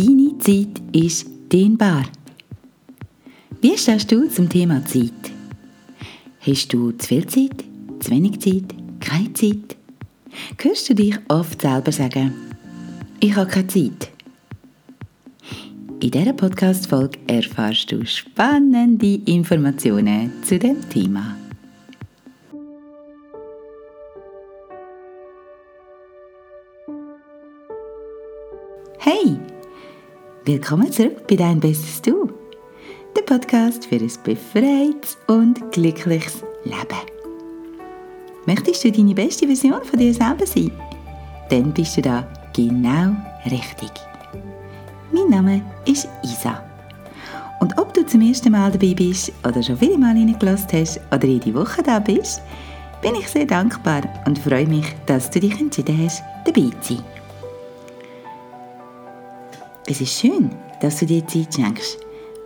[0.00, 2.04] Deine Zeit ist dehnbar.
[3.60, 5.12] Wie stehst du zum Thema Zeit?
[6.40, 7.64] Hast du zu viel Zeit,
[7.98, 9.76] zu wenig Zeit, keine Zeit?
[10.58, 12.32] Hörst du dich oft selber sagen,
[13.20, 14.10] ich habe keine Zeit?
[16.00, 21.36] In dieser Podcast-Folge erfährst du spannende Informationen zu dem Thema.
[30.52, 32.28] Willkommen zurück bei Dein Bestes Du,
[33.16, 37.06] der Podcast für ein befreites und glückliches Leben.
[38.46, 40.72] Möchtest du deine beste Version von dir selber sein?
[41.50, 43.14] Dann bist du da genau
[43.44, 43.92] richtig.
[45.12, 46.60] Mein Name ist Isa.
[47.60, 51.28] Und ob du zum ersten Mal dabei bist oder schon viele Mal reingelassen hast oder
[51.28, 52.42] jede Woche da bist,
[53.02, 57.19] bin ich sehr dankbar und freue mich, dass du dich entschieden hast, dabei zu sein.
[59.90, 60.48] Es ist schön,
[60.80, 61.98] dass du dir Zeit schenkst.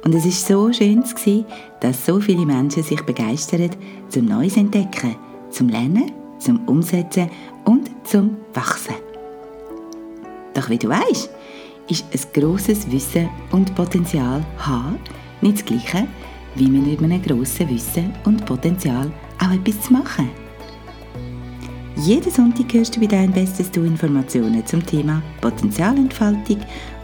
[0.02, 1.44] Und es ist so schön sehen,
[1.80, 3.68] dass so viele Menschen sich begeistern
[4.08, 5.14] zum Neues entdecken,
[5.50, 7.28] zum Lernen, zum Umsetzen
[7.66, 8.94] und zum Wachsen.
[10.54, 11.28] Doch wie du weißt,
[11.90, 14.98] ist ein grosses Wissen und Potenzial haben
[15.42, 16.08] nicht das Gleiche,
[16.54, 20.30] wie mit einem grossen Wissen und Potenzial auch etwas zu machen.
[21.96, 26.58] Jeden Sonntag hörst du bei deinem Bestes Du Informationen zum Thema Potenzialentfaltung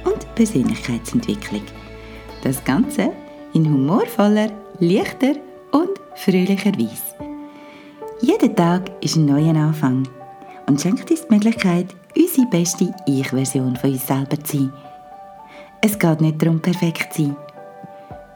[0.04, 1.62] und Persönlichkeitsentwicklung.
[2.42, 3.12] Das Ganze
[3.54, 5.36] in humorvoller, leichter
[5.70, 7.14] und fröhlicher Weise.
[8.20, 10.08] Jeder Tag ist ein neuer Anfang
[10.66, 14.72] und schenkt uns die Möglichkeit, unsere beste Ich-Version von uns selber zu sein.
[15.82, 17.36] Es geht nicht darum, perfekt zu sein.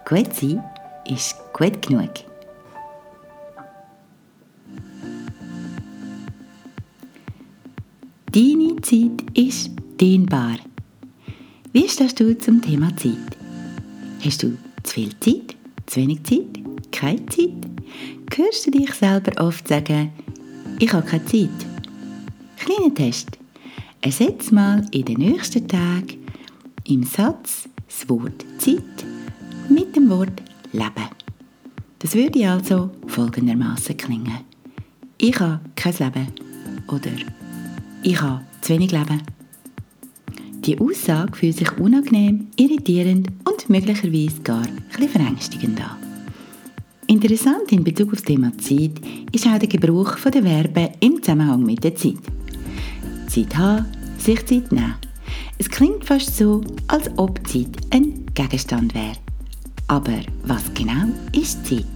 [0.08, 0.62] Gut sein
[1.08, 2.10] ist gut genug.
[8.34, 10.56] Deine Zeit ist dehnbar.
[11.72, 13.38] Wie stehst du zum Thema Zeit?
[14.24, 15.54] Hast du zu viel Zeit,
[15.86, 16.60] zu wenig Zeit,
[16.90, 17.52] keine Zeit?
[18.34, 20.10] Hörst du dich selber oft sagen,
[20.80, 21.48] ich habe keine Zeit?
[22.56, 23.38] Kleiner Test.
[24.00, 26.18] Ersetz mal in den nächsten Tagen
[26.88, 29.04] im Satz das Wort Zeit
[29.68, 30.42] mit dem Wort
[30.72, 31.08] Leben.
[32.00, 34.40] Das würde also folgendermaßen klingen.
[35.18, 36.26] Ich habe kein Leben
[36.88, 37.12] oder
[38.04, 39.22] ich habe zu wenig Leben.
[40.64, 45.96] Die Aussage fühlt sich unangenehm, irritierend und möglicherweise gar etwas verängstigend an.
[47.06, 48.92] Interessant in Bezug auf das Thema Zeit
[49.32, 52.16] ist auch der Gebrauch der Verben im Zusammenhang mit der Zeit.
[53.28, 53.86] Zeit haben,
[54.18, 54.94] sich Zeit nehmen.
[55.58, 59.16] Es klingt fast so, als ob Zeit ein Gegenstand wäre.
[59.88, 61.93] Aber was genau ist Zeit?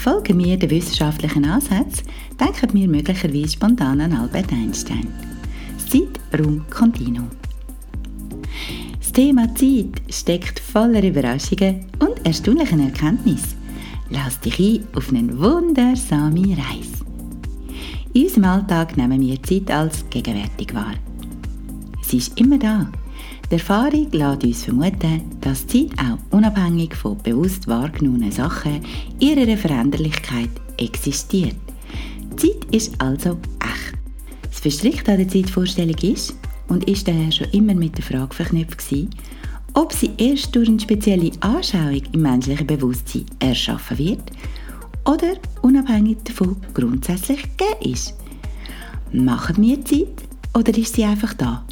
[0.00, 2.06] Folgen wir den wissenschaftlichen Ansätzen,
[2.40, 5.06] denken wir möglicherweise spontan an Albert Einstein.
[5.90, 7.28] Zeit-Raum-Kontinuum.
[8.98, 13.58] Das Thema Zeit steckt voller Überraschungen und erstaunlichen Erkenntnissen.
[14.08, 17.04] Lass dich ein auf eine wundersame Reise.
[18.14, 20.94] In unserem Alltag nehmen wir Zeit als gegenwärtig wahr.
[22.00, 22.90] Sie ist immer da.
[23.50, 28.80] Die Erfahrung lässt uns vermuten, dass Zeit auch unabhängig von bewusst wahrgenommenen Sachen
[29.18, 31.56] ihrer Veränderlichkeit existiert.
[32.36, 33.98] Zeit ist also echt.
[34.48, 36.36] Das Verstrickte an der Zeitvorstellung ist
[36.68, 39.10] und ist daher schon immer mit der Frage verknüpft gewesen,
[39.74, 44.30] ob sie erst durch eine spezielle Anschauung im menschlichen Bewusstsein erschaffen wird
[45.06, 45.32] oder
[45.62, 48.14] unabhängig davon grundsätzlich gegeben ist.
[49.12, 50.22] Machen wir Zeit
[50.54, 51.64] oder ist sie einfach da?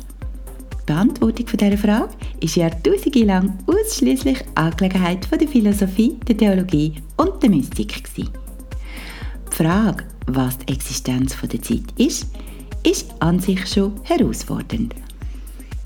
[0.88, 7.50] Die Beantwortung dieser Frage ist jahrtausende lang ausschließlich Angelegenheit der Philosophie, der Theologie und der
[7.50, 8.04] Mystik.
[8.16, 8.25] Die
[9.50, 12.28] Frage, was die Existenz der Zeit ist,
[12.84, 14.94] ist an sich schon herausfordernd.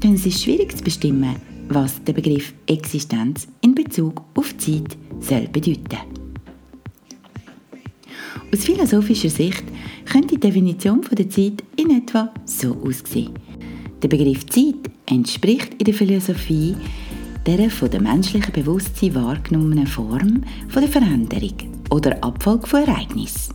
[0.05, 1.34] Denn es ist schwierig zu bestimmen,
[1.69, 5.99] was der Begriff Existenz in Bezug auf Zeit soll bedeuten.
[8.55, 9.65] Aus philosophischer Sicht
[10.05, 13.33] könnte die Definition der Zeit in etwa so aussehen.
[14.01, 16.74] Der Begriff Zeit entspricht in der Philosophie
[17.47, 21.54] der von dem menschlichen Bewusstsein wahrgenommenen Form von der Veränderung
[21.91, 23.54] oder Abfolge von Ereignissen.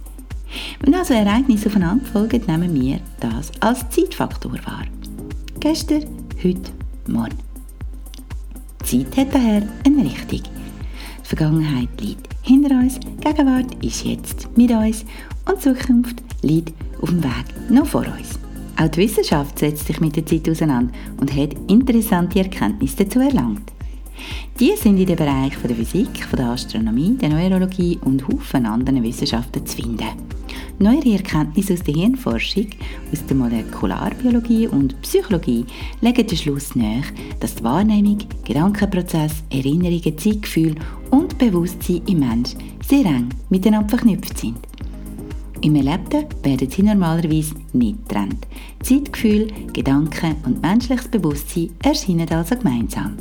[0.82, 4.86] Wenn also Ereignisse aufeinander folgen, nehmen wir das als Zeitfaktor wahr.
[5.60, 6.06] Gestern,
[6.44, 6.72] heute,
[7.08, 7.38] morgen.
[8.84, 10.42] Zeit hat daher eine Richtung.
[10.44, 15.06] Die Vergangenheit liegt hinter uns, Gegenwart ist jetzt mit uns
[15.46, 18.47] und Zukunft liegt auf dem Weg noch vor uns.
[18.80, 23.72] Auch die Wissenschaft setzt sich mit der Zeit auseinander und hat interessante Erkenntnisse dazu erlangt.
[24.60, 29.66] Die sind in den Bereich der Physik, der Astronomie, der Neurologie und Haufen anderen Wissenschaften
[29.66, 30.08] zu finden.
[30.80, 32.68] Neuere Erkenntnisse aus der Hirnforschung,
[33.12, 35.66] aus der Molekularbiologie und Psychologie
[36.02, 37.02] legen den Schluss nahe,
[37.40, 40.76] dass die Wahrnehmung, Gedankenprozess, Erinnerungen, Zeitgefühl
[41.10, 42.52] und Bewusstsein im Mensch
[42.88, 44.58] sehr eng miteinander verknüpft sind.
[45.62, 48.46] Im Erlebten werden sie normalerweise nicht getrennt.
[48.84, 53.18] Zeitgefühl, Gedanken und menschliches Bewusstsein erscheinen also gemeinsam.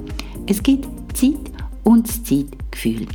[0.46, 0.86] Es gibt
[1.16, 1.50] Zeit
[1.84, 3.06] und das Zeitgefühl.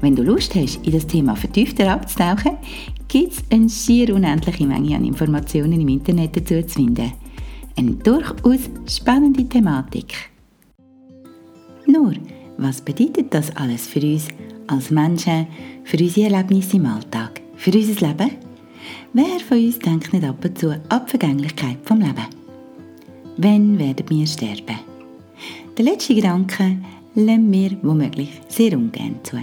[0.00, 2.56] Wenn du Lust hast, in das Thema vertiefter abzutauchen,
[3.08, 7.12] gibt es eine schier unendliche Menge an Informationen im Internet dazu zu finden.
[7.76, 10.14] Eine durchaus spannende Thematik.
[11.86, 12.14] Nur,
[12.56, 14.28] was bedeutet das alles für uns
[14.68, 15.46] als Menschen,
[15.84, 18.53] für unsere Erlebnisse im Alltag, für unser Leben?
[19.16, 22.26] Wer von uns denkt nicht ab und zu an die Vergänglichkeit vom Leben?
[23.36, 24.80] Wann werden wir sterben?
[25.78, 26.78] Der letzte Gedanke
[27.14, 29.36] lassen wir womöglich sehr ungern zu.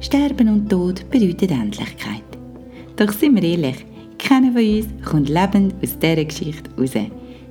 [0.00, 2.24] Sterben und Tod bedeuten Endlichkeit.
[2.96, 3.86] Doch sind wir ehrlich,
[4.18, 6.94] keiner von uns kommt lebend aus dieser Geschichte raus.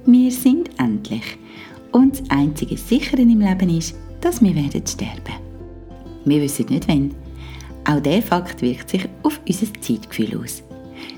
[0.05, 1.37] Wir sind endlich.
[1.93, 5.39] Und das einzige Sichere im Leben ist, dass wir werden sterben.
[6.25, 7.15] Wir wissen nicht wann.
[7.85, 10.61] Auch dieser Fakt wirkt sich auf unser Zeitgefühl aus.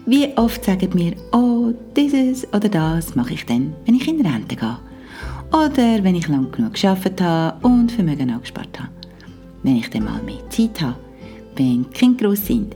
[0.05, 4.55] Wie oft sagen wir, oh, dieses oder das mache ich dann, wenn ich in Rente
[4.55, 4.77] gehe.
[5.51, 8.91] Oder wenn ich lang genug geschafft habe und Vermögen angespart habe.
[9.63, 10.95] Wenn ich dann mal mehr Zeit habe.
[11.55, 12.75] Wenn die Kinder gross sind.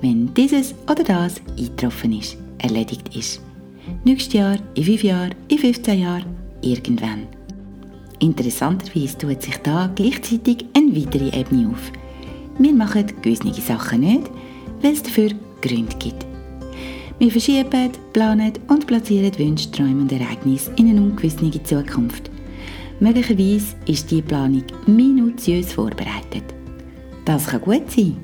[0.00, 3.40] Wenn dieses oder das eingetroffen ist, erledigt ist.
[4.04, 6.24] Nächstes Jahr, in fünf Jahren, in 15 Jahren,
[6.60, 7.26] irgendwann.
[8.20, 11.90] Interessanterweise tut sich da gleichzeitig eine weitere Ebene auf.
[12.58, 14.30] Wir machen gewisse Sachen nicht,
[14.80, 15.30] weil es dafür
[15.60, 16.31] Gründe gibt.
[17.22, 22.28] Wir verschieben, planen und platzieren Wünsche, Träume und Ereignisse in eine ungewisse Zukunft.
[22.98, 26.42] Möglicherweise ist diese Planung minutiös vorbereitet.
[27.24, 28.16] Das kann gut sein.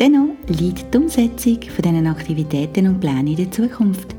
[0.00, 4.16] Dennoch liegt die Umsetzung von diesen Aktivitäten und Plänen in der Zukunft.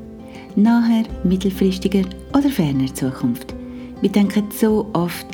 [0.56, 3.56] Naher, mittelfristiger oder ferner Zukunft.
[4.02, 5.26] Wir denken so oft,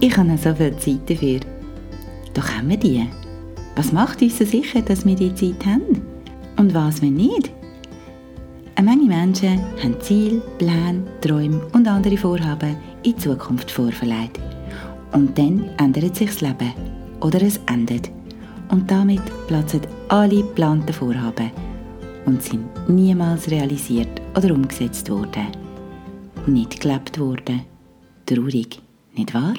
[0.00, 1.40] ich habe noch so viel Zeit dafür.
[2.34, 3.06] Doch haben wir die.
[3.74, 6.11] Was macht uns so sicher, dass wir die Zeit haben?
[6.56, 7.50] Und was, wenn nicht?
[8.74, 14.40] Eine Menge Menschen haben Ziele, Pläne, Träume und andere Vorhaben in Zukunft vorverlegt.
[15.12, 16.72] Und dann ändert sich das Leben.
[17.20, 18.10] Oder es endet.
[18.70, 21.50] Und damit platzen alle geplanten Vorhaben
[22.24, 25.48] und sind niemals realisiert oder umgesetzt worden.
[26.46, 27.62] Nicht gelebt worden.
[28.26, 28.80] Traurig,
[29.14, 29.54] nicht wahr?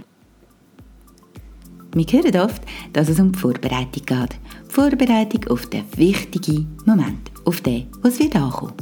[1.93, 4.39] Wir hören oft, dass es um die Vorbereitung geht.
[4.73, 8.73] Vorbereitung auf den wichtigen Moment, auf den, was wird ankommen.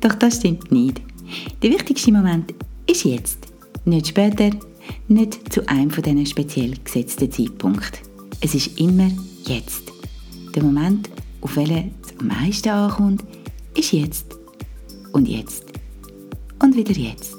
[0.00, 1.02] Doch das stimmt nicht.
[1.62, 2.54] Der wichtigste Moment
[2.86, 3.46] ist jetzt,
[3.84, 4.48] nicht später,
[5.08, 8.00] nicht zu einem von diesen speziell gesetzten Zeitpunkten.
[8.40, 9.10] Es ist immer
[9.44, 9.92] jetzt.
[10.54, 11.10] Der Moment,
[11.42, 13.22] auf welchen es am meisten ankommt,
[13.76, 14.34] ist jetzt.
[15.12, 15.66] Und jetzt.
[16.58, 17.36] Und wieder jetzt.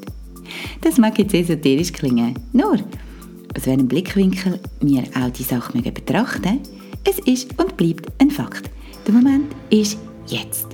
[0.82, 2.78] Das mag jetzt esoterisch klingen, nur
[3.56, 6.60] aus welchem Blickwinkel wir auch die Sache betrachten
[7.06, 8.70] es ist und bleibt ein Fakt.
[9.06, 9.98] Der Moment ist
[10.28, 10.68] jetzt.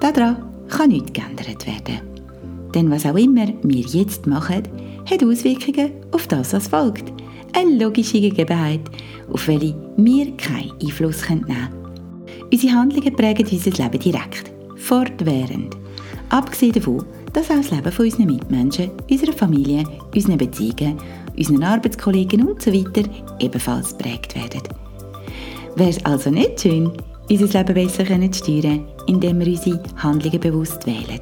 [0.00, 0.36] Daran
[0.68, 2.00] kann nichts geändert werden.
[2.74, 4.62] Denn was auch immer wir jetzt machen,
[5.10, 7.12] hat Auswirkungen auf das, was folgt.
[7.54, 8.82] Eine logische Gegebenheit,
[9.32, 11.68] auf welche wir keinen Einfluss nehmen können.
[12.52, 15.76] Unsere Handlungen prägen unser Leben direkt, fortwährend.
[16.28, 20.98] Abgesehen davon, dass auch das Leben von unseren Mitmenschen, unserer Familie, unseren Beziehungen
[21.36, 22.84] unseren Arbeitskollegen usw.
[22.94, 23.02] So
[23.40, 24.85] ebenfalls geprägt werden.
[25.76, 26.90] Wäre es also nicht schön,
[27.28, 31.20] unser Leben besser zu steuern, indem wir unsere Handlungen bewusst wählen?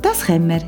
[0.00, 0.62] Das können wir.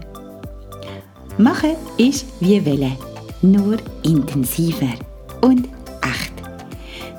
[1.38, 2.92] Machen ist wie wollen,
[3.40, 4.92] nur intensiver
[5.40, 5.68] und
[6.02, 6.32] echt.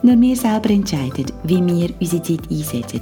[0.03, 3.01] Nur wir selber entscheiden, wie wir unsere Zeit einsetzen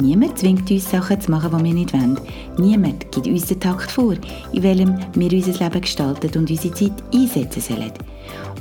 [0.00, 2.20] Niemand zwingt uns Sachen zu machen, die wir nicht wollen.
[2.58, 4.14] Niemand gibt uns den Takt vor,
[4.52, 7.92] in welchem wir unser Leben gestalten und unsere Zeit einsetzen sollen.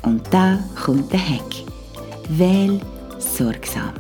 [0.04, 1.56] Und da kommt der Hack.
[2.30, 2.80] Wähl
[3.20, 3.94] sorgsam.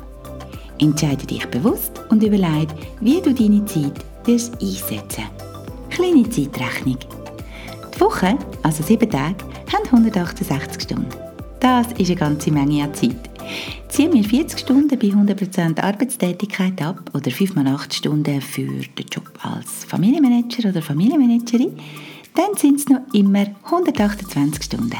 [0.80, 3.94] Entscheide dich bewusst und überlege, wie du deine Zeit
[4.26, 5.26] einsetzen
[5.90, 6.98] Kleine Zeitrechnung.
[7.94, 11.10] Die Woche, also sieben Tage, haben 168 Stunden.
[11.60, 13.30] Das ist eine ganze Menge an Zeit.
[13.90, 19.06] Ziehen wir 40 Stunden bei 100% Arbeitstätigkeit ab oder 5 mal 8 Stunden für den
[19.12, 21.76] Job als Familienmanager oder Familienmanagerin,
[22.36, 24.96] dann sind es noch immer 128 Stunden.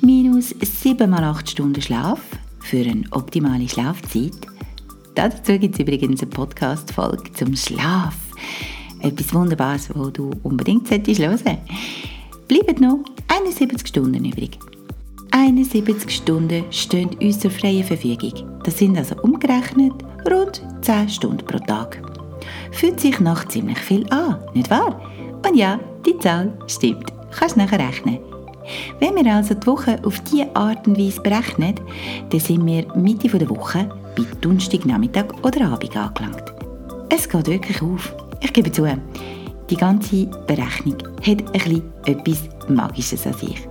[0.00, 2.20] Minus 7 mal 8 Stunden Schlaf
[2.60, 4.46] für eine optimale Schlafzeit.
[5.14, 8.14] Dazu gibt es übrigens eine Podcast-Folge zum Schlaf.
[9.00, 11.44] Etwas Wunderbares, wo du unbedingt solltest.
[12.48, 14.58] Bleiben noch 71 Stunden übrig.
[15.30, 18.32] 71 Stunden stehen uns zur freien Verfügung.
[18.64, 19.92] Das sind also umgerechnet
[20.30, 22.00] rund 10 Stunden pro Tag.
[22.72, 25.00] Fühlt sich nach ziemlich viel an, nicht wahr?
[25.46, 27.12] Und ja, die Zahl stimmt.
[27.30, 28.18] Kannst nachher rechnen.
[29.00, 31.74] Wenn wir also die Woche auf diese Art und Weise berechnen,
[32.30, 36.42] dann sind wir Mitte der Woche bei Donnerstagnachmittag oder Abend angelangt.
[37.08, 38.14] Es geht wirklich auf.
[38.40, 38.86] Ich gebe zu,
[39.70, 43.68] die ganze Berechnung hat ein bisschen etwas Magisches an sich.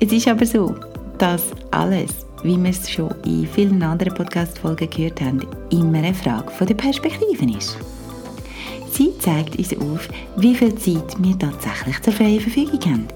[0.00, 0.74] Es ist aber so,
[1.18, 5.40] dass alles, wie wir es schon in vielen anderen Podcast-Folgen gehört haben,
[5.70, 7.76] immer eine Frage der Perspektiven ist.
[8.90, 13.08] Sie zeigt uns auf, wie viel Zeit wir tatsächlich zur freien Verfügung haben.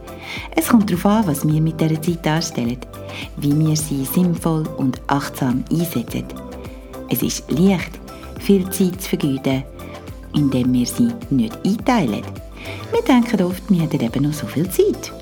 [0.54, 2.78] Es kommt darauf an, was wir mit dieser Zeit darstellen,
[3.36, 6.24] wie wir sie sinnvoll und achtsam einsetzen.
[7.08, 7.98] Es ist leicht,
[8.38, 9.64] viel Zeit zu vergeuden,
[10.34, 12.22] indem wir sie nicht einteilen.
[12.90, 15.12] Wir denken oft, wir hätten eben noch so viel Zeit,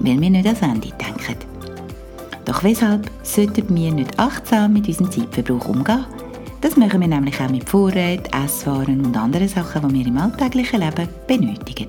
[0.00, 1.36] weil wir nicht ans Ende denken.
[2.44, 6.04] Doch weshalb sollten wir nicht achtsam mit unserem Zeitverbrauch umgehen?
[6.64, 10.80] Das machen wir nämlich auch mit Vorräten, Esswaren und anderen Sachen, die wir im alltäglichen
[10.80, 11.88] Leben benötigen.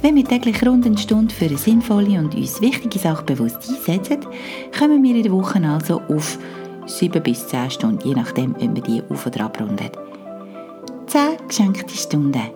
[0.00, 4.20] Wenn wir täglich rund eine Stunde für eine sinnvolle und uns wichtige Sache bewusst einsetzen,
[4.78, 6.38] kommen wir in der Woche also auf
[6.86, 9.90] 7 bis 10 Stunden, je nachdem, ob wir die auf- oder abrunden.
[11.08, 12.48] 10 geschenkte Stunden.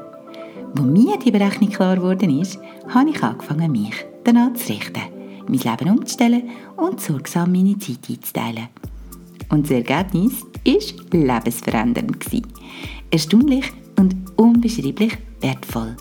[0.73, 5.03] Wo mir die Berechnung klar geworden ist, habe ich angefangen, mich danach zu richten,
[5.47, 6.49] mein Leben umzustellen
[6.79, 8.69] und sorgsam meine Zeit einzuteilen.
[9.53, 12.25] Und das Ergebnis war lebensverändernd.
[13.11, 13.67] Erstaunlich
[13.99, 15.95] und unbeschreiblich wertvoll.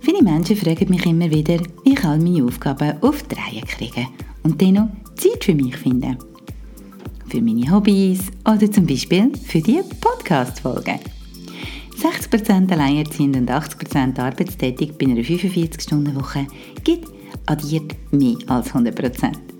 [0.00, 4.06] Viele Menschen fragen mich immer wieder, wie ich all meine Aufgaben auf die Reihe kriege
[4.44, 6.16] und dann noch Zeit für mich finde.
[7.28, 11.00] Für meine Hobbys oder zum Beispiel für die Podcast-Folgen.
[12.00, 16.46] 60% alleinerziehend und 80% arbeitstätig bei einer 45-Stunden-Woche
[16.84, 17.08] gibt
[17.46, 19.53] addiert mehr als 100%.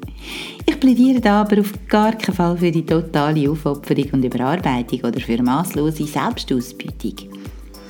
[0.66, 5.20] Ich plädiere da aber auf gar keinen Fall für die totale Aufopferung und Überarbeitung oder
[5.20, 7.14] für masslose Selbstausbeutung.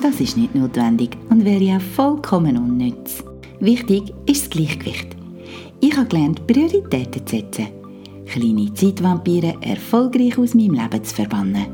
[0.03, 3.25] Das ist nicht notwendig und wäre ja vollkommen unnütz.
[3.61, 5.17] Wichtig ist das Gleichgewicht.
[5.81, 7.69] Ich habe gelernt, Prioritäten zu setzen.
[8.27, 11.67] Kleine Zeitvampire erfolgreich aus meinem Leben zu verbannen.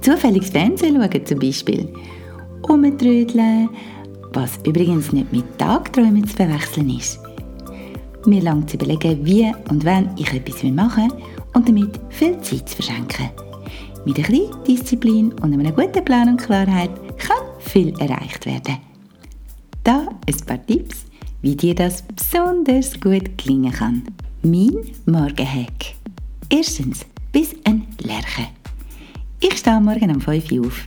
[0.00, 1.88] Zufälliges Fernsehen schauen zum Beispiel.
[2.62, 3.68] Umtrödeln,
[4.32, 7.21] was übrigens nicht mit Tagträumen zu verwechseln ist.
[8.26, 11.22] Mir lang zu überlegen, wie und wann ich etwas machen will
[11.54, 13.30] und damit viel Zeit zu verschenken.
[14.04, 18.78] Mit ein bisschen Disziplin und einem guten Plan und Klarheit kann viel erreicht werden.
[19.84, 21.04] Da ein paar Tipps,
[21.40, 24.02] wie dir das besonders gut gelingen kann.
[24.42, 24.76] Mein
[25.06, 25.94] Morgenhack.
[26.48, 28.48] Erstens, bis ein Lerche.
[29.40, 30.86] Ich stehe morgen um 5 Uhr auf.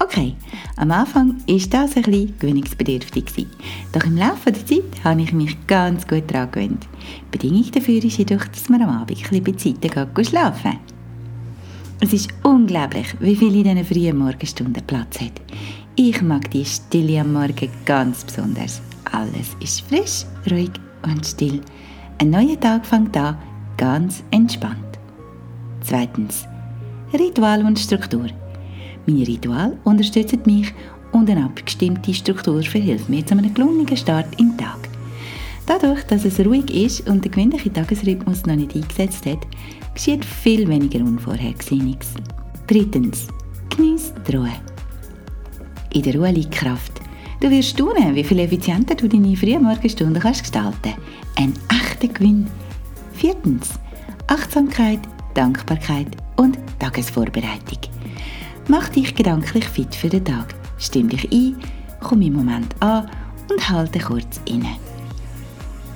[0.00, 0.34] Okay,
[0.76, 3.46] am Anfang war das ein bisschen gewöhnungsbedürftig.
[3.92, 6.88] Doch im Laufe der Zeit habe ich mich ganz gut daran gewöhnt.
[7.30, 10.78] Bedingung dafür ist jedoch, dass man am Abend ein bisschen bei Zeiten schlafen
[12.04, 15.40] es ist unglaublich, wie viel in diesen frühen Morgenstunden Platz hat.
[15.96, 18.82] Ich mag die Stille am Morgen ganz besonders.
[19.10, 20.70] Alles ist frisch, ruhig
[21.02, 21.62] und still.
[22.18, 23.38] Ein neuer Tag fängt an,
[23.78, 24.98] ganz entspannt.
[25.80, 26.44] Zweitens.
[27.12, 28.26] Ritual und Struktur.
[29.06, 30.72] Meine Ritual unterstützen mich
[31.12, 34.88] und eine abgestimmte Struktur verhilft mir zu einem gelungenen Start im Tag.
[35.66, 39.46] Dadurch, dass es ruhig ist und der gewöhnliche Tagesrhythmus noch nicht eingesetzt hat,
[39.94, 42.14] geschieht viel weniger Unvorhergesehenes.
[42.66, 43.28] Drittens.
[43.74, 44.52] Genieß die Ruhe.
[45.92, 47.00] In der Ruhe liegt Kraft.
[47.40, 50.94] Du wirst staunen, wie viel effizienter du deine Frühmorgenstunden kannst gestalten
[51.36, 52.46] Ein echter Gewinn.
[53.14, 53.70] Viertens.
[54.26, 55.00] Achtsamkeit,
[55.34, 57.93] Dankbarkeit und Tagesvorbereitung.
[58.68, 60.54] Mach dich gedanklich fit für den Tag.
[60.78, 61.56] Stimm dich ein,
[62.00, 63.10] komm im Moment an
[63.50, 64.76] und halte kurz inne.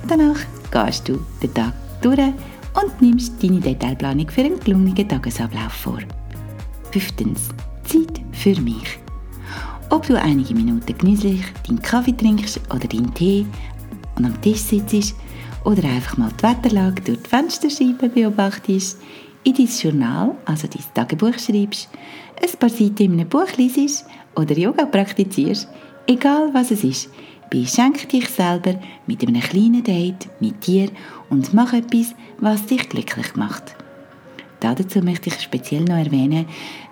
[0.07, 0.39] Danach
[0.71, 5.99] gehst du den Tag durch und nimmst deine Detailplanung für einen gelungenen Tagesablauf vor.
[6.91, 7.49] Fünftens.
[7.83, 8.99] Zeit für mich.
[9.89, 13.45] Ob du einige Minuten genüsslich deinen Kaffee trinkst oder deinen Tee
[14.15, 15.15] und am Tisch sitzt
[15.65, 18.99] oder einfach mal die Wetterlage durch die Fensterscheibe beobachtest,
[19.43, 21.89] in dein Journal, also dein Tagebuch schreibst,
[22.41, 24.05] ein paar Seiten in einem Buch liest
[24.35, 25.67] oder Yoga praktizierst,
[26.07, 27.09] egal was es ist,
[27.49, 28.75] beschenk dich selber
[29.07, 30.89] mit einem kleinen Date mit dir
[31.29, 33.75] und mach etwas, was dich glücklich macht.
[34.59, 36.45] Dazu möchte ich speziell noch erwähnen,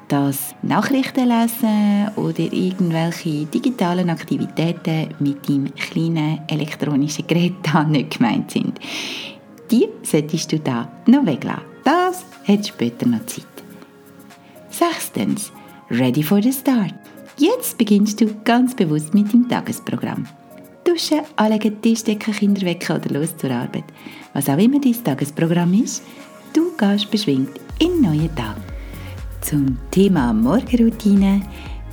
[0.08, 8.51] dass Nachrichten lesen oder irgendwelche digitalen Aktivitäten mit deinem kleinen elektronischen Gerät da nicht gemeint
[8.51, 8.80] sind.
[9.70, 11.66] Die solltest du da noch weglassen.
[11.84, 13.46] Das hat später noch Zeit.
[14.70, 15.51] Sechstens.
[15.89, 16.94] Ready for the start.
[17.38, 20.25] Jetzt beginnst du ganz bewusst mit dem Tagesprogramm.
[20.84, 23.86] Duschen, anlegen, Tisch decken, Kinder wecken oder los zur Arbeit.
[24.34, 26.04] Was auch immer dein Tagesprogramm ist,
[26.54, 28.58] du gehst beschwingt in neuen Tag.
[29.42, 31.42] Zum Thema Morgenroutine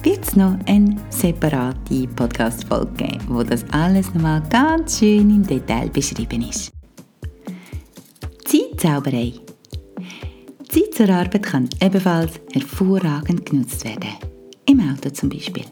[0.02, 5.88] wird es noch eine separate Podcast-Folge geben, wo das alles nochmal ganz schön im Detail
[5.88, 6.73] beschrieben ist.
[8.44, 9.43] Zeitzauberei.
[10.74, 14.10] Zeit zur Arbeit kann ebenfalls hervorragend genutzt werden.
[14.66, 15.62] Im Auto zum Beispiel.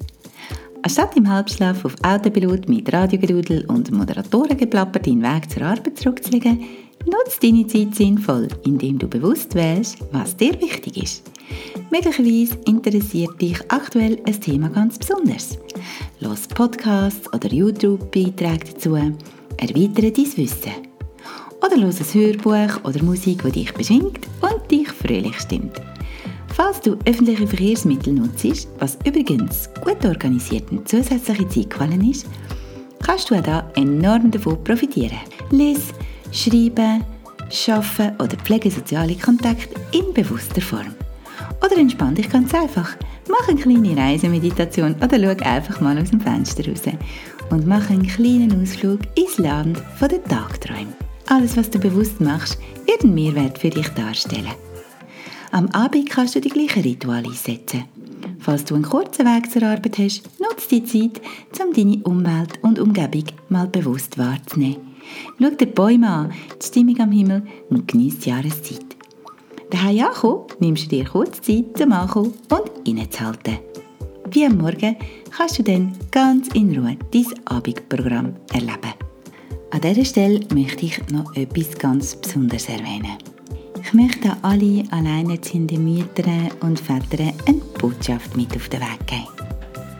[0.83, 6.61] Anstatt im Halbschlaf auf Autopilot mit Radiogedudel und Moderatorengeplapper deinen Weg zur Arbeit zurückzulegen,
[7.05, 11.25] nutzt deine Zeit sinnvoll, indem du bewusst wählst, was dir wichtig ist.
[11.91, 15.59] Möglicherweise interessiert dich aktuell ein Thema ganz besonders.
[16.21, 20.93] Los Podcasts oder YouTube-Beiträge dazu, erweitere dein Wissen.
[21.65, 25.81] Oder los ein Hörbuch oder Musik, die dich beschwingt und dich fröhlich stimmt.
[26.55, 32.27] Falls du öffentliche Verkehrsmittel nutzt, was übrigens gut organisiert und zusätzliche Zeitquellen ist,
[33.03, 35.19] kannst du auch da enorm davon profitieren.
[35.51, 35.89] Lies,
[36.31, 37.01] schreibe,
[37.69, 40.95] arbeiten oder pflege soziale Kontakte in bewusster Form.
[41.65, 42.97] Oder entspann dich ganz einfach.
[43.29, 46.83] Mach eine kleine Reisemeditation oder schau einfach mal aus dem Fenster raus
[47.51, 50.93] und mach einen kleinen Ausflug ins Land der Tagträume.
[51.27, 54.53] Alles, was du bewusst machst, wird einen Mehrwert für dich darstellen.
[55.53, 57.85] Am Abend kannst du die gleichen Rituale einsetzen.
[58.39, 61.21] Falls du einen kurzen Weg zur Arbeit hast, nutze die Zeit,
[61.63, 64.79] um deine Umwelt und Umgebung mal bewusst wahrzunehmen.
[65.39, 68.97] Schau dir die Bäume an, die Stimmung am Himmel und genieße die Jahreszeit.
[69.69, 73.59] Daheim ankommen, nimmst du dir kurz Zeit zum Ankommen und innezuhalten.
[74.31, 74.97] Wie am Morgen
[75.37, 78.95] kannst du dann ganz in Ruhe dein Abendprogramm erleben.
[79.71, 83.19] An dieser Stelle möchte ich noch etwas ganz Besonderes erwähnen.
[83.93, 89.27] Ich möchte alle alleinerziehenden Mütter und Väter eine Botschaft mit auf den Weg geben.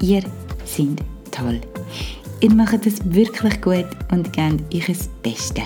[0.01, 0.23] Ihr
[0.65, 1.61] seid toll.
[2.41, 5.61] Ihr macht es wirklich gut und gebt euch das Beste.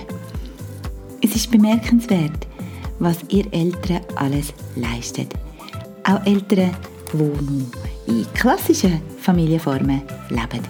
[1.23, 2.49] Es ist bemerkenswert,
[2.99, 5.33] was ihr Eltern alles leistet.
[6.03, 6.75] Auch Eltern,
[7.13, 10.65] die noch in klassischen Familienformen leben.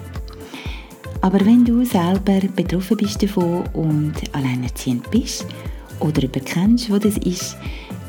[1.21, 5.47] Aber wenn du selber betroffen bist davon und alleinerziehend bist,
[5.99, 7.57] oder überkennst, wo das ist,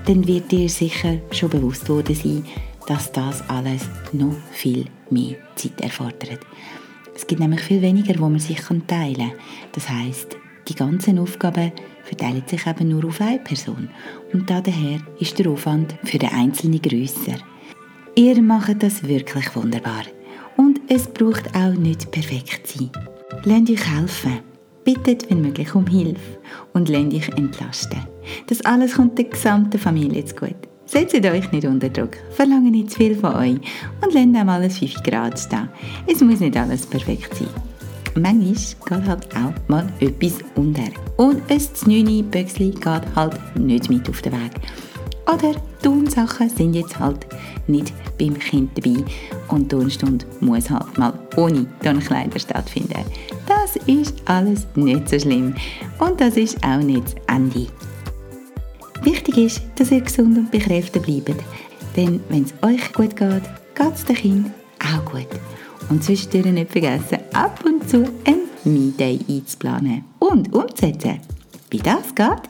[0.07, 2.45] dann wird dir sicher schon bewusst worden sein,
[2.87, 6.41] dass das alles noch viel mehr Zeit erfordert.
[7.15, 9.33] Es gibt nämlich viel weniger, wo man sich teilen kann.
[9.73, 10.37] Das heißt,
[10.69, 11.73] die ganzen Aufgaben
[12.05, 13.91] verteilen sich eben nur auf eine Person.
[14.33, 17.37] Und daher ist der Aufwand für den Einzelnen grösser.
[18.15, 20.05] Ihr macht das wirklich wunderbar.
[20.57, 22.91] Und es braucht auch nicht perfekt sein.
[23.45, 24.48] Lernt euch helfen
[24.89, 26.39] bittet, wenn möglich, um Hilfe
[26.73, 27.99] und lasst euch entlasten.
[28.47, 30.57] Das alles kommt der gesamten Familie zu gut.
[30.87, 33.61] Setzt euch nicht unter Druck, verlangt nicht zu viel von euch
[34.01, 35.69] und lasst auch mal ein 5 Grad stehen.
[36.07, 37.49] Es muss nicht alles perfekt sein.
[38.15, 40.89] Manchmal geht halt auch mal etwas unter.
[41.19, 44.53] Und ein 9 Böxli geht halt nicht mit auf den Weg.
[45.27, 47.27] Oder Turnsachen sind jetzt halt
[47.69, 49.05] nicht beim Kind dabei
[49.49, 53.05] und die Turnstunde muss halt mal ohne Turnkleider stattfinden.
[53.47, 55.55] Das ist alles nicht so schlimm
[55.99, 57.67] und das ist auch nicht das Ende.
[59.03, 61.43] Wichtig ist, dass ihr gesund und bekräftigt bleibt,
[61.97, 63.43] denn wenn es euch gut geht,
[63.75, 64.51] geht es dem Kind
[64.81, 65.29] auch gut.
[65.89, 71.21] Und zwischendurch nicht vergessen, ab und zu ein Me-Day einzuplanen und umzusetzen.
[71.71, 72.43] Wie das geht,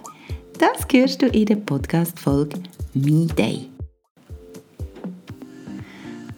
[0.58, 2.58] das hörst du in der Podcast-Folge
[2.94, 3.67] Me Day.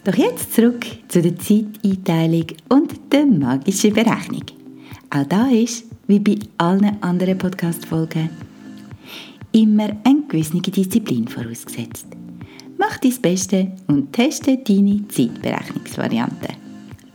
[0.05, 4.45] Doch jetzt zurück zu der Zeiteinteilung und der magischen Berechnung.
[5.11, 8.31] Auch da ist, wie bei allen anderen Podcast-Folgen,
[9.53, 12.07] immer eine gewisse Disziplin vorausgesetzt.
[12.79, 16.49] Mach dein Beste und teste deine Zeitberechnungsvariante.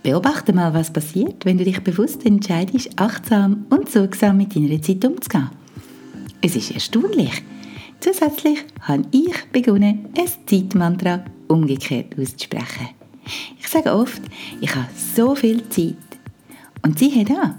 [0.03, 5.03] Beobachte mal, was passiert, wenn du dich bewusst entscheidest, achtsam und sorgsam mit deiner Zeit
[5.03, 5.49] umzugehen.
[6.39, 7.41] Es ist erstaunlich.
[7.99, 12.89] Zusätzlich habe ich begonnen, ein Zeitmantra umgekehrt auszusprechen.
[13.59, 14.21] Ich sage oft,
[14.61, 15.95] ich habe so viel Zeit.
[16.83, 17.55] Und siehe da,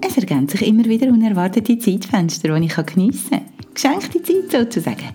[0.00, 3.42] es ergänzt sich immer wieder unerwartete Zeitfenster, die ich geniessen kann.
[3.74, 5.14] Geschenkte Zeit sozusagen.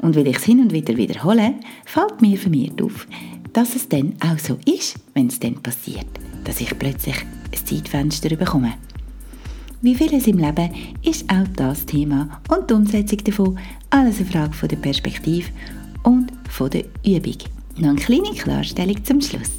[0.00, 3.06] Und weil ich es hin und wieder wiederhole, fällt mir vermehrt auf,
[3.52, 6.06] dass es dann auch so ist, wenn es dann passiert,
[6.44, 7.16] dass ich plötzlich
[7.52, 8.74] ein Zeitfenster bekomme.
[9.82, 10.70] Wie vieles im Leben
[11.02, 13.58] ist auch das Thema und die Umsetzung davon
[13.90, 15.50] alles eine Frage von der Perspektive
[16.04, 17.53] und von der Übung.
[17.76, 19.50] Noch eine kleine Klarstellung zum Schluss.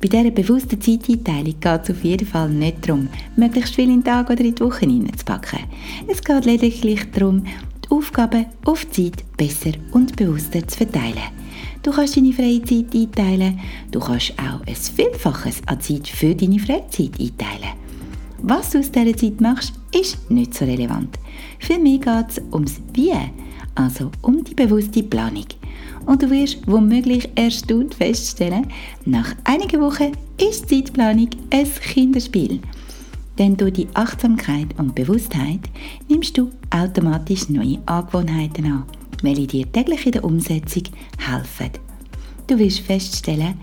[0.00, 4.04] Bei dieser bewussten Zeiteinteilung geht es auf jeden Fall nicht darum, möglichst viel in den
[4.04, 5.58] Tag oder in die Woche hineinzupacken.
[6.06, 7.44] Es geht lediglich darum,
[7.84, 11.30] die Aufgaben auf die Zeit besser und bewusster zu verteilen.
[11.82, 13.58] Du kannst deine freie Zeit einteilen,
[13.90, 17.74] du kannst auch ein Vielfaches an Zeit für deine Freizeit einteilen.
[18.40, 21.18] Was du aus dieser Zeit machst, ist nicht so relevant.
[21.58, 23.12] Für mich geht es ums Wie.
[23.74, 25.46] also um die bewusste Planung.
[26.06, 28.66] Und du wirst womöglich erstaunt feststellen,
[29.04, 32.60] nach einigen Wochen ist Zeitplanung ein Kinderspiel.
[33.38, 35.60] Denn durch die Achtsamkeit und Bewusstheit
[36.08, 38.84] nimmst du automatisch neue Angewohnheiten an,
[39.22, 40.84] welche dir täglich in der Umsetzung
[41.18, 41.70] helfen.
[42.46, 43.54] Du wirst feststellen,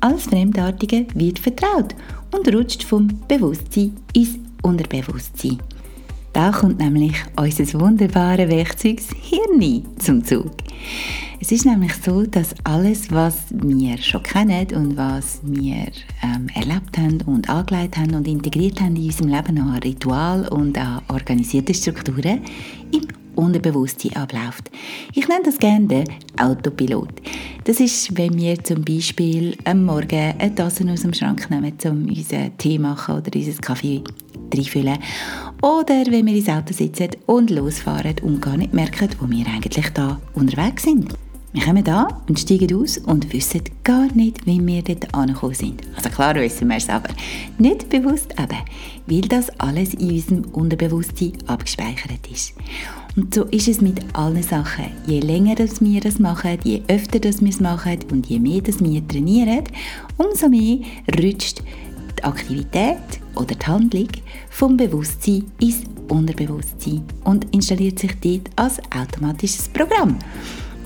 [0.00, 1.94] alles Fremdartige wird vertraut
[2.34, 5.58] und rutscht vom Bewusstsein ins Unterbewusstsein.
[6.38, 10.52] Da kommt nämlich unser wunderbares Werkzeug Hirn zum Zug.
[11.40, 15.88] Es ist nämlich so, dass alles, was wir schon kennen und was wir
[16.22, 20.78] ähm, erlebt haben und angelegt haben und integriert haben in unserem Leben an Ritual und
[20.78, 22.42] an organisierte Strukturen,
[22.92, 24.70] im Unterbewusstsein abläuft.
[25.14, 27.20] Ich nenne das gerne den Autopilot.
[27.64, 32.06] Das ist, wenn wir zum Beispiel am Morgen eine Tasse aus dem Schrank nehmen, um
[32.06, 34.04] unseren Tee machen oder unseren Kaffee
[34.54, 34.98] reinfüllen.
[35.60, 39.90] Oder wenn wir ins Auto sitzen und losfahren und gar nicht merken, wo wir eigentlich
[39.92, 41.14] da unterwegs sind.
[41.52, 45.82] Wir kommen da und steigen aus und wissen gar nicht, wie wir dort angekommen sind.
[45.96, 47.08] Also klar wissen wir es aber.
[47.56, 48.58] Nicht bewusst eben,
[49.06, 52.54] weil das alles in unserem Unterbewusstsein abgespeichert ist.
[53.16, 54.84] Und so ist es mit allen Sachen.
[55.06, 58.60] Je länger dass wir das machen, je öfter dass wir es machen und je mehr
[58.60, 59.64] dass wir trainieren,
[60.18, 60.78] umso mehr
[61.20, 61.62] rutscht
[62.18, 64.08] die Aktivität oder die Handlung
[64.50, 70.18] vom Bewusstsein ins Unterbewusstsein und installiert sich dort als automatisches Programm.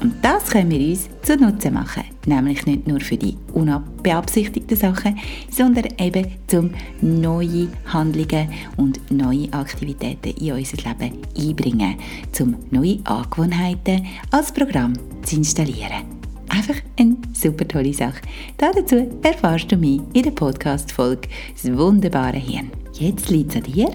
[0.00, 2.02] Und das können wir uns zunutze machen.
[2.26, 5.18] Nämlich nicht nur für die unbeabsichtigten Sachen,
[5.48, 11.96] sondern eben zum neue Handlungen und neue Aktivitäten in unser Leben einbringen,
[12.32, 16.21] zum neue Angewohnheiten als Programm zu installieren.
[16.52, 18.20] Einfach eine super tolle Sache.
[18.58, 22.70] Dazu erfährst du mehr in der Podcast-Folge «Das wunderbare Hirn».
[22.92, 23.90] Jetzt liegt es an dir,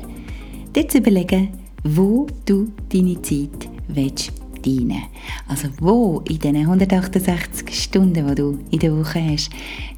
[0.76, 1.50] dir zu überlegen,
[1.84, 4.32] wo du deine Zeit willst
[4.66, 5.04] dienen.
[5.48, 9.52] Also wo in diesen 168 Stunden, die du in der Woche hast,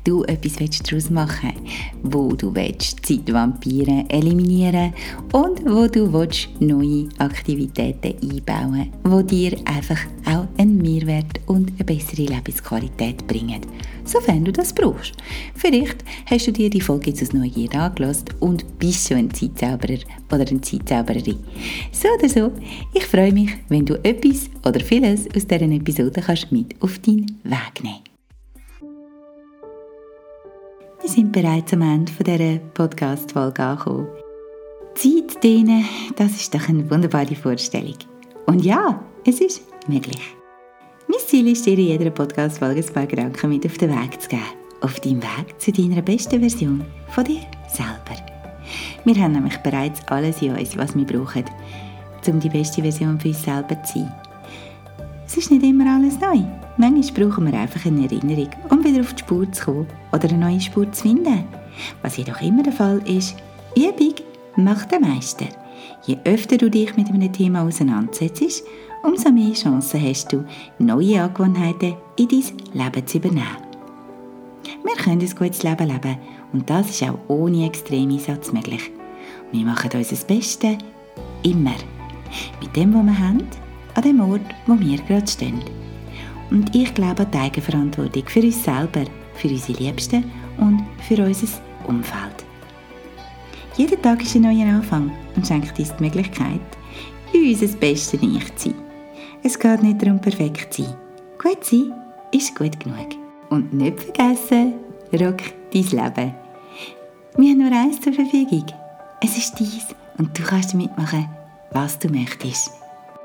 [0.04, 4.94] du etwas daraus machen willst, wo du willst Zeitvampire eliminieren
[5.32, 11.72] und wo du willst neue Aktivitäten einbauen willst, die dir einfach auch einen Mehrwert und
[11.72, 13.62] eine bessere Lebensqualität bringen
[14.10, 15.14] sofern du das brauchst.
[15.56, 20.00] Vielleicht hast du dir die Folge jetzt aus Neugier angelassen und bist schon ein Zeitzauberer
[20.32, 21.40] oder eine Zeitzaubererin.
[21.92, 22.52] So oder so,
[22.94, 27.40] ich freue mich, wenn du etwas oder vieles aus dieser Episode kannst mit auf deinen
[27.44, 28.00] Weg nehmen
[31.02, 34.08] Wir sind bereits am Ende dieser Podcast-Folge angekommen.
[34.96, 35.86] Zeit dehnen,
[36.18, 37.96] das ist doch eine wunderbare Vorstellung.
[38.48, 40.22] Und ja, es ist möglich.
[41.08, 44.30] Mein Ziel ist dir in jeder Podcast-Folge ein paar Gedanken mit auf den Weg zu
[44.30, 44.44] geben.
[44.82, 48.22] Auf deinem Weg zu deiner besten Version von dir selber.
[49.04, 51.46] Wir haben nämlich bereits alles in uns, was wir brauchen,
[52.28, 54.14] um die beste Version für uns selber zu sein.
[55.26, 56.44] Es ist nicht immer alles neu.
[56.78, 60.38] Manchmal brauchen wir einfach eine Erinnerung, um wieder auf die Spur zu kommen oder eine
[60.38, 61.44] neue Spur zu finden.
[62.02, 63.36] Was jedoch immer der Fall ist,
[63.76, 64.16] Übung
[64.56, 65.48] macht den Meister.
[66.06, 68.64] Je öfter du dich mit einem Thema auseinandersetzt,
[69.04, 70.46] umso mehr Chancen hast du,
[70.78, 73.58] neue Angewohnheiten in dein Leben zu übernehmen.
[74.84, 76.18] Wir können ein gutes Leben leben
[76.54, 78.92] und das ist auch ohne extreme Einsatz möglich.
[79.52, 80.78] Wir machen unser Bestes
[81.44, 81.76] immer.
[82.62, 83.48] Mit dem, was wir haben,
[83.96, 85.62] an dem Ort, wo wir gerade stehen.
[86.52, 90.24] Und ich glaube an die Eigenverantwortung für uns selber, für unsere Liebsten
[90.58, 91.48] und für unser
[91.88, 92.46] Umfeld.
[93.78, 96.60] Jeder Tag ist ein neuer Anfang und schenkt uns die Möglichkeit,
[97.34, 98.89] unser Bestes nicht zu sein.
[99.44, 100.96] Es geht nicht darum, perfekt zu sein.
[101.42, 101.94] Gut sein
[102.32, 103.16] ist gut genug.
[103.50, 104.74] Und nicht vergessen,
[105.14, 105.42] rock
[105.74, 106.34] dein Leben.
[107.38, 108.66] Wir haben nur eins zur Verfügung.
[109.22, 111.28] Es ist dies und du kannst damit machen,
[111.72, 112.72] was du möchtest.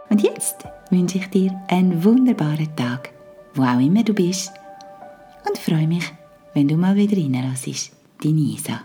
[0.09, 3.11] Und jetzt wünsche ich dir einen wunderbaren Tag,
[3.55, 4.53] wo auch immer du bist.
[5.46, 6.12] Und freue mich,
[6.55, 7.92] wenn du mal wieder reinlässt.
[8.22, 8.81] Deine Isa.